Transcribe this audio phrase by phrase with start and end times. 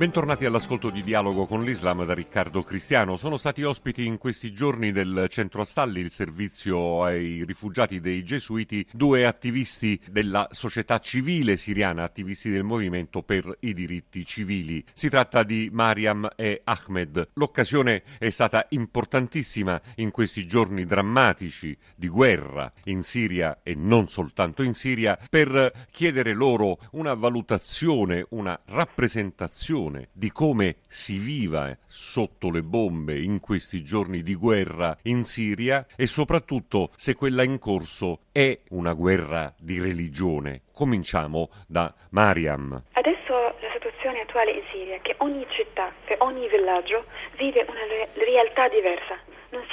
[0.00, 3.18] Bentornati all'ascolto di Dialogo con l'Islam da Riccardo Cristiano.
[3.18, 8.86] Sono stati ospiti in questi giorni del centro Astalli, il servizio ai rifugiati dei gesuiti,
[8.92, 14.82] due attivisti della società civile siriana, attivisti del movimento per i diritti civili.
[14.94, 17.32] Si tratta di Mariam e Ahmed.
[17.34, 24.62] L'occasione è stata importantissima in questi giorni drammatici di guerra in Siria e non soltanto
[24.62, 32.50] in Siria per chiedere loro una valutazione, una rappresentazione percezione di come si viva sotto
[32.50, 38.20] le bombe in questi giorni di guerra in Siria e soprattutto se quella in corso
[38.32, 40.62] è una guerra di religione.
[40.72, 42.82] Cominciamo da Mariam.
[42.92, 47.04] Adesso la situazione attuale in Siria è che ogni città e ogni villaggio
[47.36, 49.18] vive una re- realtà diversa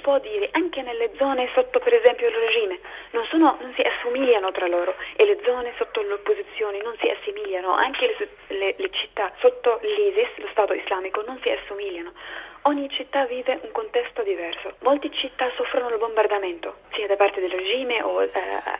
[0.00, 2.80] può dire, anche nelle zone sotto per esempio il regime,
[3.12, 7.72] non, sono, non si assomigliano tra loro e le zone sotto l'opposizione non si assomigliano,
[7.72, 12.12] anche le, le, le città sotto l'ISIS, lo Stato islamico, non si assomigliano.
[12.64, 14.74] Ogni città vive un contesto diverso.
[14.80, 18.30] Molte città soffrono il bombardamento, sia da parte del regime o eh,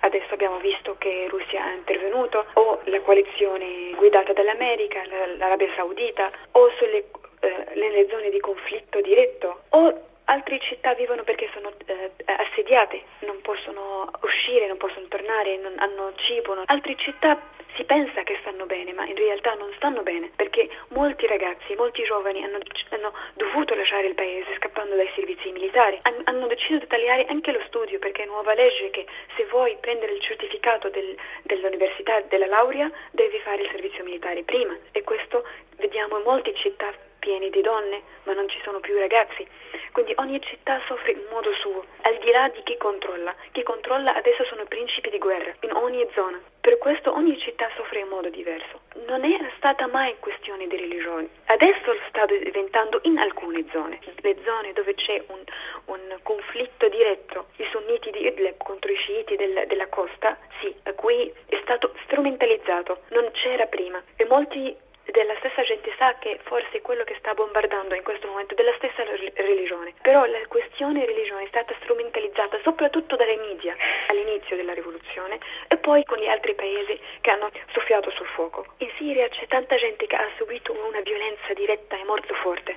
[0.00, 5.02] adesso abbiamo visto che Russia ha intervenuto, o la coalizione guidata dall'America,
[5.36, 7.04] l'Arabia Saudita, o sulle,
[7.40, 13.40] eh, nelle zone di conflitto diretto, o altre città vivono perché sono eh, assediate, non
[13.42, 16.54] possono uscire, non possono tornare, non hanno cibo.
[16.54, 16.64] Non...
[16.66, 17.40] Altre città
[17.74, 22.02] si pensa che stanno bene, ma in realtà non stanno bene perché molti ragazzi, molti
[22.02, 22.58] giovani hanno,
[22.90, 25.98] hanno dovuto lasciare il paese scappando dai servizi militari.
[26.02, 29.76] Han, hanno deciso di tagliare anche lo studio perché è nuova legge che se vuoi
[29.80, 35.46] prendere il certificato del, dell'università, della laurea, devi fare il servizio militare prima e questo
[35.76, 39.46] vediamo in molte città piene di donne, ma non ci sono più ragazzi.
[39.96, 43.34] Quindi ogni città soffre in modo suo, al di là di chi controlla.
[43.52, 46.38] Chi controlla adesso sono principi di guerra, in ogni zona.
[46.60, 48.80] Per questo ogni città soffre in modo diverso.
[49.06, 51.30] Non è stata mai questione di religione.
[51.46, 53.98] Adesso sta diventando in alcune zone.
[54.20, 55.42] Le zone dove c'è un,
[55.86, 61.32] un conflitto diretto, i sunniti di Idlib contro i sciiti del, della costa, sì, qui
[61.46, 64.02] è stato strumentalizzato, non c'era prima.
[64.16, 64.76] E molti
[65.12, 68.74] della stessa gente sa che forse quello che sta bombardando in questo momento è della
[68.76, 69.02] stessa
[69.34, 69.94] religione.
[70.02, 73.74] Però la questione religione è stata strumentalizzata soprattutto dalle media
[74.08, 78.66] all'inizio della rivoluzione e poi con gli altri paesi che hanno soffiato sul fuoco.
[78.78, 82.76] In Siria c'è tanta gente che ha subito una violenza diretta e morto forte.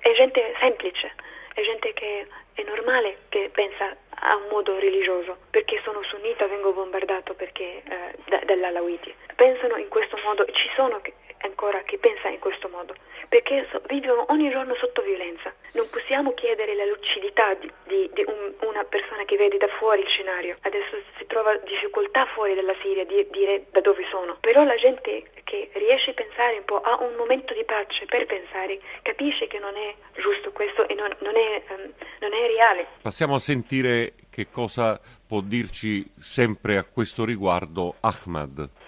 [0.00, 1.12] È gente semplice,
[1.54, 6.72] è gente che è normale che pensa a un modo religioso, perché sono sunnita vengo
[6.72, 9.14] bombardato perché eh, da, dall'Alawiti.
[9.36, 11.00] Pensano in questo modo, ci sono
[11.58, 12.94] ancora che pensa in questo modo,
[13.28, 15.52] perché so, vivono ogni giorno sotto violenza.
[15.74, 20.02] Non possiamo chiedere la lucidità di, di, di un, una persona che vede da fuori
[20.02, 20.56] il scenario.
[20.62, 25.24] Adesso si trova difficoltà fuori dalla Siria di dire da dove sono, però la gente
[25.42, 29.58] che riesce a pensare un po', ha un momento di pace per pensare, capisce che
[29.58, 31.90] non è giusto questo e non, non, è, um,
[32.20, 32.86] non è reale.
[33.02, 38.86] Passiamo a sentire che cosa può dirci sempre a questo riguardo Ahmad.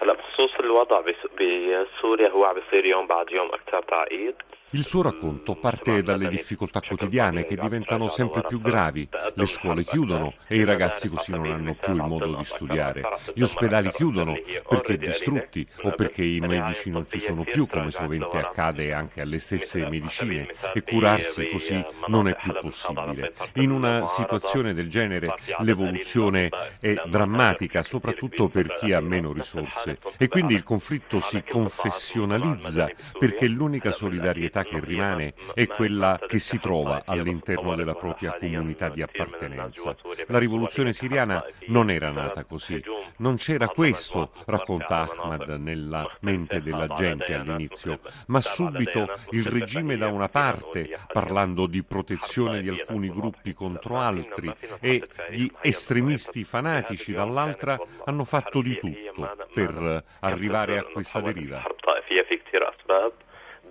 [0.70, 4.34] الوضع بسوريا هو بصير يوم بعد يوم أكثر تعقيد.
[4.72, 9.08] Il suo racconto parte dalle difficoltà quotidiane che diventano sempre più gravi.
[9.34, 13.02] Le scuole chiudono e i ragazzi così non hanno più il modo di studiare.
[13.34, 14.36] Gli ospedali chiudono
[14.68, 19.40] perché distrutti o perché i medici non ci sono più, come sovente accade anche alle
[19.40, 23.32] stesse medicine, e curarsi così non è più possibile.
[23.54, 26.48] In una situazione del genere l'evoluzione
[26.78, 29.98] è drammatica, soprattutto per chi ha meno risorse.
[30.16, 32.88] E quindi il conflitto si confessionalizza
[33.18, 38.88] perché l'unica solidarietà comunità che rimane è quella che si trova all'interno della propria comunità
[38.88, 39.96] di appartenenza.
[40.26, 42.82] La rivoluzione siriana non era nata così,
[43.18, 50.08] non c'era questo, racconta Ahmad, nella mente della gente all'inizio, ma subito il regime da
[50.08, 57.78] una parte, parlando di protezione di alcuni gruppi contro altri, e gli estremisti fanatici dall'altra
[58.04, 61.62] hanno fatto di tutto per arrivare a questa deriva.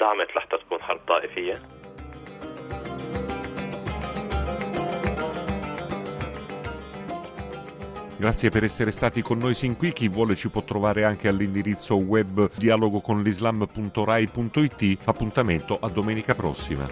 [0.00, 1.62] دعمت لحتى تكون حرب طائفية
[8.16, 9.92] Grazie per essere stati con noi sin qui.
[9.92, 14.98] Chi vuole ci può trovare anche all'indirizzo web dialogoconlislam.rai.it.
[15.04, 16.88] Appuntamento a domenica prossima.